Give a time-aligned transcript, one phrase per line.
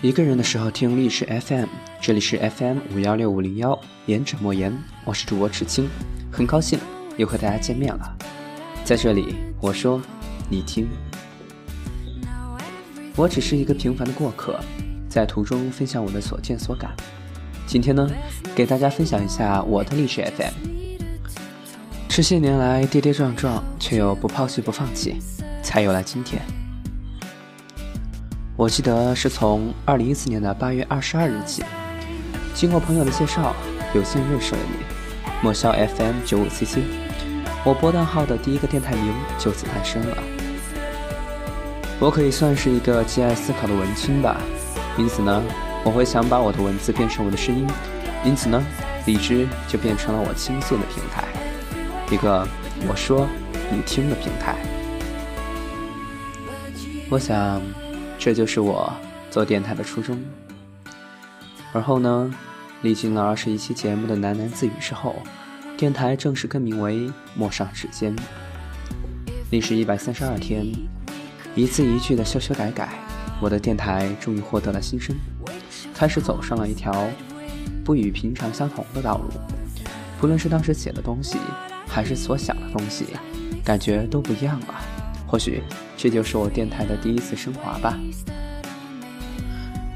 [0.00, 1.66] 一个人的时候听历史 FM，
[2.00, 4.72] 这里是 FM 五幺六五零幺，言者莫言，
[5.04, 5.88] 我是主播池青，
[6.30, 6.78] 很高兴
[7.16, 8.16] 又和大家见面了。
[8.84, 10.00] 在这里，我说，
[10.48, 10.86] 你听，
[13.16, 14.60] 我只是一个平凡的过客，
[15.08, 16.94] 在途中分享我的所见所感。
[17.66, 18.08] 今天呢，
[18.54, 20.54] 给大家分享一下我的历史 FM。
[22.08, 25.16] 这些年来跌跌撞撞，却又不抛弃不放弃，
[25.60, 26.40] 才有了今天。
[28.58, 31.62] 我记得是从二零一四年的八月二十二日起，
[32.56, 33.54] 经过朋友的介绍，
[33.94, 34.84] 有幸认识了你，
[35.40, 36.78] 莫笑 FM 九五 CC，
[37.64, 40.18] 我波段号的第一个电台名就此诞生了。
[42.00, 44.40] 我可以算是一个极爱思考的文青吧，
[44.98, 45.40] 因此呢，
[45.84, 47.64] 我会想把我的文字变成我的声音，
[48.24, 48.60] 因此呢，
[49.06, 51.22] 荔枝就变成了我倾诉的平台，
[52.10, 52.44] 一个
[52.88, 53.24] 我说
[53.70, 54.56] 你听的平台。
[57.08, 57.62] 我想。
[58.18, 58.92] 这就是我
[59.30, 60.18] 做电台的初衷。
[61.72, 62.34] 而后呢，
[62.82, 65.14] 历经了二十一期节目的喃喃自语之后，
[65.76, 68.14] 电台正式更名为《陌上指尖》。
[69.50, 70.66] 历时一百三十二天，
[71.54, 72.88] 一字一句的修修改改，
[73.40, 75.14] 我的电台终于获得了新生，
[75.94, 77.08] 开始走上了一条
[77.84, 79.30] 不与平常相同的道路。
[80.20, 81.38] 不论是当时写的东西，
[81.86, 83.06] 还是所想的东西，
[83.64, 84.97] 感觉都不一样了。
[85.28, 85.62] 或许。
[85.96, 87.96] 这就是我电台的第一次升华吧。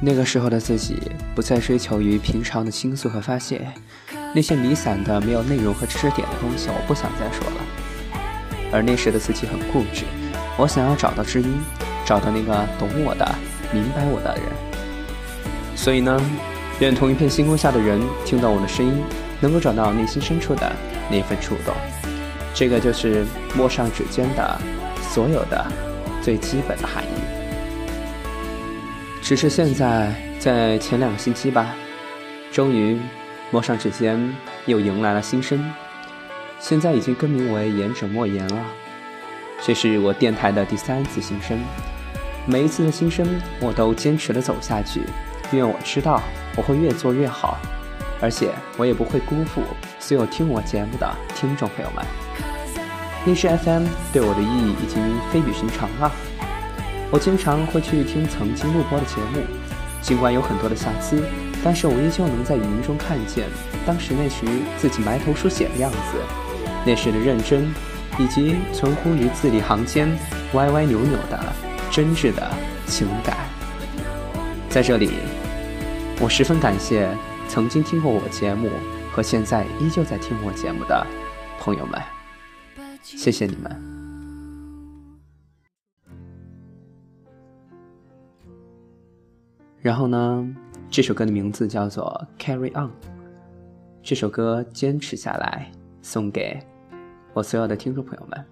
[0.00, 0.96] 那个时候的自己
[1.34, 3.66] 不再追求于平常的倾诉和发泄，
[4.34, 7.56] 那些弥散的没有内容和知识点的东西，我不想再说了。
[8.70, 10.04] 而那时的自己很固执，
[10.58, 11.54] 我想要找到知音，
[12.04, 13.26] 找到那个懂我的、
[13.72, 14.44] 明白我的人。
[15.74, 16.20] 所以呢，
[16.80, 19.02] 愿同一片星空下的人听到我的声音，
[19.40, 20.70] 能够找到内心深处的
[21.10, 21.74] 那份触动。
[22.52, 24.60] 这个就是陌上指尖的
[25.16, 25.66] 所有的。
[26.22, 27.08] 最基本的含义，
[29.22, 31.72] 只是现在在前两个星期吧，
[32.50, 32.98] 终于
[33.52, 34.34] 陌上指尖
[34.64, 35.64] 又迎来了新生，
[36.58, 38.64] 现在已经更名为言者莫言了。
[39.62, 41.56] 这是我电台的第三次新生，
[42.44, 43.24] 每一次的新生
[43.60, 45.02] 我都坚持的走下去，
[45.52, 46.20] 因为我知道
[46.56, 47.56] 我会越做越好，
[48.20, 49.62] 而且我也不会辜负
[50.00, 52.04] 所有听我节目的听众朋友们。
[53.26, 56.10] 荔枝 FM 对我的意义已经非比寻常了。
[57.10, 59.42] 我经常会去听曾经录播的节目，
[60.00, 61.22] 尽管有很多的瑕疵，
[61.62, 63.46] 但是我依旧能在语音中看见
[63.84, 64.46] 当时那时
[64.78, 65.98] 自己埋头书写的样子，
[66.86, 67.66] 那时的认真，
[68.16, 70.08] 以及存乎于字里行间
[70.54, 71.38] 歪歪扭扭的
[71.90, 72.48] 真挚的
[72.86, 73.36] 情感。
[74.68, 75.10] 在这里，
[76.20, 77.08] 我十分感谢
[77.48, 78.70] 曾经听过我节目
[79.10, 81.04] 和现在依旧在听我节目的
[81.58, 82.15] 朋友们。
[83.06, 83.70] 谢谢你们。
[89.80, 90.56] 然后呢，
[90.90, 92.88] 这首歌的名字叫做《Carry On》。
[94.02, 95.70] 这首歌坚持下来，
[96.02, 96.58] 送给
[97.32, 98.44] 我所有的听众朋友们。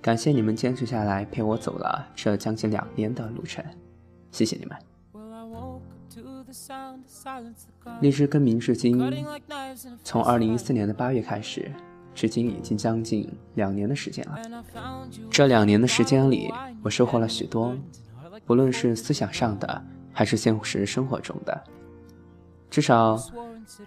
[0.00, 3.64] 感谢你们坚持下来，陪我走了这将近两年的路程。
[4.32, 4.76] 谢谢你们。
[8.00, 9.00] 荔枝更名至今，
[10.02, 11.70] 从二零一四年的八月开始。
[12.14, 14.38] 至今已经将近两年的时间了。
[15.30, 16.52] 这两年的时间里，
[16.82, 17.74] 我收获了许多，
[18.44, 21.64] 不论是思想上的，还是现实生活中的。
[22.70, 23.18] 至少，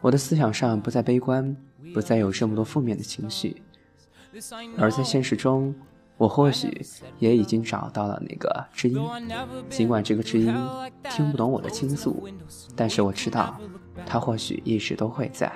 [0.02, 1.56] 我的思想上不再悲观，
[1.94, 3.62] 不再有这么多负面的情绪。
[4.78, 5.74] 而在现实中，
[6.18, 6.85] 我或许
[7.19, 9.00] 也已经找到了那个知音。
[9.69, 10.53] 尽管这个知音
[11.09, 12.28] 听不懂我的倾诉，
[12.75, 13.59] 但是我知道，
[14.06, 15.52] 他或许一直都会在。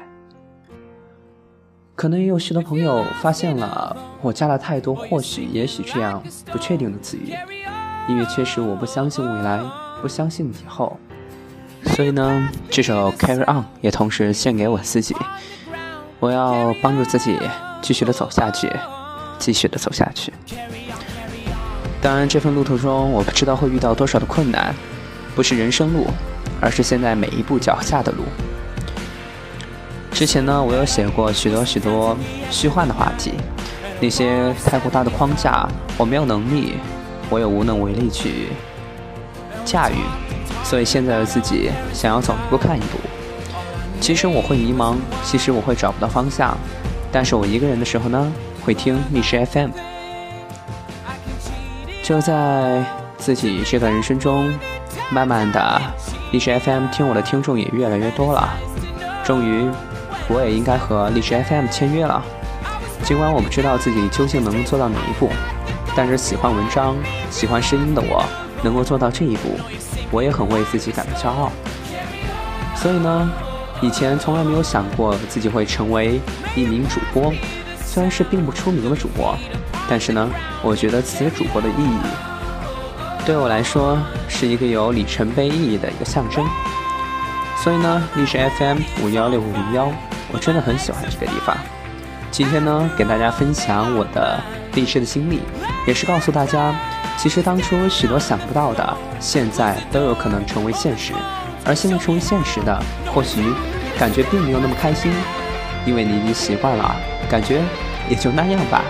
[1.99, 7.33] 可能也有许多朋友发现了我加了太多或许、也许这样不确定的词语，
[8.07, 9.59] 因为确实我不相信未来，
[10.01, 10.97] 不相信以后，
[11.87, 15.13] 所以呢，这首《Carry On》也同时献给我自己。
[16.21, 17.37] 我要帮助自己
[17.81, 18.71] 继续的走下去，
[19.37, 20.31] 继续的走下去。
[22.02, 24.73] 当然，这份路途中我不知道会遇到多少的困难，
[25.35, 26.07] 不是人生路，
[26.61, 28.23] 而是现在每一步脚下的路。
[30.11, 32.17] 之前呢，我有写过许多许多
[32.52, 33.34] 虚幻的话题，
[34.02, 35.66] 那些太过大的框架，
[35.97, 36.73] 我没有能力，
[37.29, 38.50] 我也无能为力去
[39.64, 39.96] 驾驭，
[40.64, 43.00] 所以现在的自己想要走一步看一步。
[44.02, 46.58] 其实我会迷茫，其实我会找不到方向，
[47.12, 48.34] 但是我一个人的时候呢，
[48.66, 49.70] 会听历史 FM。
[52.03, 52.84] 就在
[53.17, 54.52] 自己这段人生中，
[55.12, 55.82] 慢慢的，
[56.32, 58.50] 历史 FM 听我的听众也越来越多了，
[59.23, 59.70] 终于。
[60.29, 62.23] 我也应该和荔枝 FM 签约了，
[63.03, 65.29] 尽管我不知道自己究竟能做到哪一步，
[65.96, 66.96] 但是喜欢文章、
[67.31, 68.23] 喜欢声音的我，
[68.64, 69.59] 能够做到这一步，
[70.11, 71.52] 我也很为自己感到骄傲。
[72.76, 73.31] 所以呢，
[73.81, 76.22] 以前从来没有想过自己会成为
[76.55, 77.34] 一名主播，
[77.84, 79.35] 虽然是并不出名的主播，
[79.90, 80.29] 但是呢，
[80.61, 83.97] 我觉得此主播的意义，对我来说
[84.28, 86.46] 是一个有里程碑意义的一个象征。
[87.64, 89.91] 所以呢，历史 FM 五幺六五零幺，
[90.31, 91.55] 我真的很喜欢这个地方。
[92.31, 94.40] 今天呢，给大家分享我的
[94.73, 95.41] 励志的经历，
[95.87, 96.73] 也是告诉大家，
[97.17, 101.14] 其实当初许多想不到的，现在都有可能成为现实。
[101.66, 102.81] 而现在成为现实的，
[103.14, 103.43] 或许
[103.97, 105.11] 感觉并没有那么开心，
[105.85, 106.96] 因为你已经习惯了，
[107.29, 107.61] 感觉
[108.09, 108.84] 也就那样吧。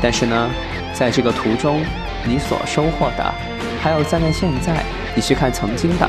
[0.00, 0.50] 但是呢，
[0.94, 1.82] 在这个途中，
[2.24, 3.34] 你所收获的，
[3.82, 4.82] 还有站在现在，
[5.14, 6.08] 你去看曾经的。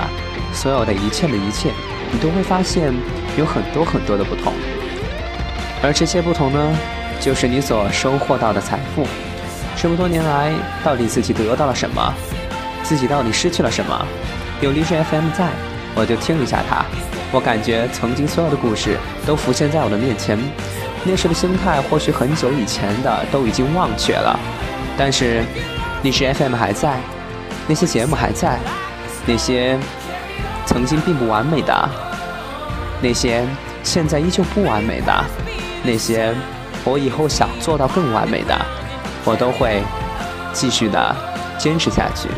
[0.54, 1.72] 所有的一切的一切，
[2.12, 2.94] 你都会发现
[3.38, 4.54] 有很多很多的不同，
[5.82, 6.76] 而这些不同呢，
[7.22, 9.08] 就是你所收获到的财富。
[9.78, 10.52] 这么多年来，
[10.84, 12.14] 到底自己得到了什么？
[12.84, 14.06] 自己到底失去了什么？
[14.60, 15.48] 有励志 FM 在，
[15.96, 16.86] 我就听一下它。
[17.32, 20.38] 我感觉曾经所有的故事都浮现在我的面前，
[21.06, 24.38] 那时的心态或许很久以前的都已经忘却了，
[24.98, 25.42] 但是
[26.04, 27.00] 励志 FM 还在，
[27.68, 28.60] 那些节目还在，
[29.26, 29.80] 那些。
[30.72, 31.90] 曾经并不完美的
[33.02, 33.46] 那些，
[33.84, 35.14] 现在依旧不完美的
[35.84, 36.34] 那些，
[36.86, 38.58] 我以后想做到更完美的，
[39.26, 39.84] 我都会
[40.54, 41.16] 继续的
[41.58, 42.30] 坚持下去。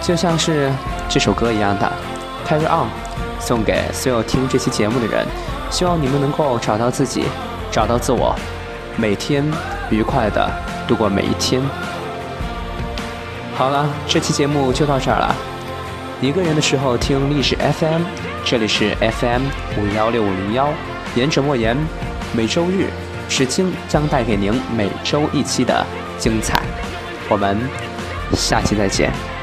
[0.00, 0.70] 就像是
[1.08, 1.92] 这首歌一样的
[2.48, 2.86] 《Carry On》，
[3.40, 5.26] 送给所有听这期节目的人，
[5.70, 7.24] 希望你们能够找到自己，
[7.72, 8.32] 找到自我，
[8.96, 9.44] 每天
[9.90, 10.48] 愉快的
[10.86, 11.60] 度过每一天。
[13.56, 15.34] 好了，这期节目就到这儿了。
[16.24, 18.00] 一个人的时候听历史 FM，
[18.46, 19.42] 这里是 FM
[19.76, 20.72] 五幺六五零幺，
[21.14, 21.76] 言者莫言，
[22.34, 22.88] 每周日
[23.28, 25.84] 史清将带给您每周一期的
[26.16, 26.62] 精彩，
[27.28, 27.58] 我们
[28.32, 29.33] 下期再见。